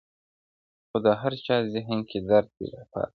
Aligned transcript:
•خو 0.89 0.97
د 1.05 1.07
هر 1.21 1.33
چا 1.45 1.55
ذهن 1.73 1.99
کي 2.09 2.17
درد 2.29 2.49
پاته 2.57 2.97
وي, 3.01 3.09